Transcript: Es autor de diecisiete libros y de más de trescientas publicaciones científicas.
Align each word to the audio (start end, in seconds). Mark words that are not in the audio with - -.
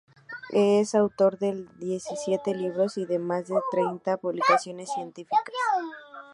Es 0.49 0.95
autor 0.95 1.37
de 1.37 1.67
diecisiete 1.77 2.55
libros 2.55 2.97
y 2.97 3.05
de 3.05 3.19
más 3.19 3.47
de 3.49 3.59
trescientas 3.71 4.17
publicaciones 4.17 4.91
científicas. 4.91 5.39